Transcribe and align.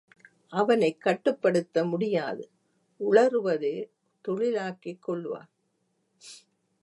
அவனைக் 0.49 1.01
கட்டுப்படுத்த 1.01 1.85
முடியாது 1.85 2.49
உளறுவதே 2.99 3.75
தொழிலாக்கிக் 4.27 4.99
கொள்வான். 5.07 5.49